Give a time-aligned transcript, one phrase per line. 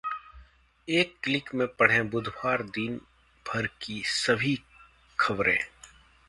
[0.87, 2.99] एक क्लिक में पढ़ें बुधवार दिन
[3.45, 4.57] भर की सभी
[5.19, 5.57] खबरें